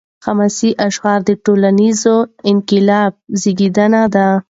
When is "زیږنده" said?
3.41-4.03